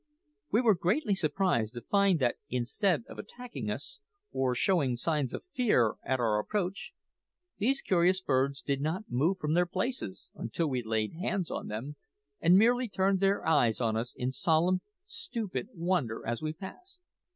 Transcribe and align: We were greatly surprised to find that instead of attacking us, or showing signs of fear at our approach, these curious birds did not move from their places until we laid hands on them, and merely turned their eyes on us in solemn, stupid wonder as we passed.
We 0.51 0.61
were 0.61 0.73
greatly 0.73 1.13
surprised 1.13 1.75
to 1.75 1.81
find 1.81 2.17
that 2.17 2.37
instead 2.49 3.03
of 3.07 3.19
attacking 3.19 3.69
us, 3.69 3.99
or 4.31 4.55
showing 4.55 4.95
signs 4.95 5.31
of 5.31 5.43
fear 5.53 5.93
at 6.03 6.19
our 6.19 6.39
approach, 6.39 6.93
these 7.59 7.83
curious 7.83 8.19
birds 8.19 8.63
did 8.63 8.81
not 8.81 9.03
move 9.11 9.37
from 9.37 9.53
their 9.53 9.67
places 9.67 10.31
until 10.33 10.65
we 10.67 10.81
laid 10.81 11.13
hands 11.13 11.51
on 11.51 11.67
them, 11.67 11.97
and 12.39 12.57
merely 12.57 12.89
turned 12.89 13.19
their 13.19 13.47
eyes 13.47 13.79
on 13.79 13.95
us 13.95 14.15
in 14.15 14.31
solemn, 14.31 14.81
stupid 15.05 15.69
wonder 15.75 16.25
as 16.25 16.41
we 16.41 16.51
passed. 16.51 16.99